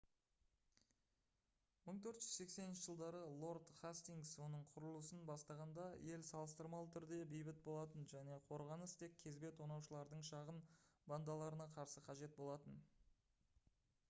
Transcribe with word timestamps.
1480 1.91 2.77
жылдары 2.83 3.19
лорд 3.41 3.67
хастингс 3.81 4.31
оның 4.45 4.63
құрылысын 4.77 5.21
бастағанда 5.29 5.85
ел 6.07 6.25
салыстырмалы 6.29 6.89
түрде 6.95 7.19
бейбіт 7.33 7.59
болатын 7.67 8.07
және 8.15 8.37
қорғаныс 8.49 8.95
тек 9.03 9.17
кезбе 9.25 9.51
тонаушылардың 9.61 10.25
шағын 10.31 10.63
бандаларына 11.13 11.69
қарсы 11.77 12.03
қажет 12.09 12.39
болатын 12.41 12.81